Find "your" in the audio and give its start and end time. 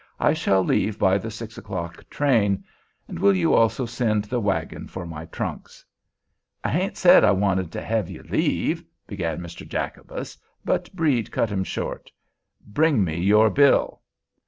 13.19-13.51